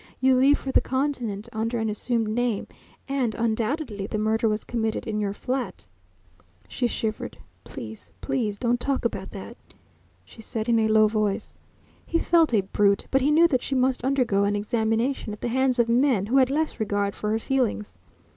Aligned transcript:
You 0.19 0.35
leave 0.35 0.57
for 0.57 0.71
the 0.71 0.81
Continent 0.81 1.47
under 1.53 1.77
an 1.77 1.87
assumed 1.87 2.29
name, 2.29 2.65
and 3.07 3.35
undoubtedly 3.35 4.07
the 4.07 4.17
murder 4.17 4.49
was 4.49 4.63
committed 4.63 5.05
in 5.05 5.19
your 5.19 5.31
flat." 5.31 5.85
She 6.67 6.87
shivered. 6.87 7.37
"Please, 7.65 8.09
please 8.19 8.57
don't 8.57 8.79
talk 8.79 9.05
about 9.05 9.29
that," 9.29 9.57
she 10.25 10.41
said 10.41 10.67
in 10.67 10.79
a 10.79 10.87
low 10.87 11.05
voice. 11.05 11.55
He 12.03 12.17
felt 12.17 12.51
a 12.51 12.61
brute, 12.61 13.05
but 13.11 13.21
he 13.21 13.29
knew 13.29 13.47
that 13.49 13.61
she 13.61 13.75
must 13.75 14.03
undergo 14.03 14.43
an 14.43 14.55
examination 14.55 15.33
at 15.33 15.41
the 15.41 15.49
hands 15.49 15.77
of 15.77 15.87
men 15.87 16.25
who 16.25 16.37
had 16.37 16.49
less 16.49 16.79
regard 16.79 17.13
for 17.13 17.29
her 17.29 17.37
feelings. 17.37 17.99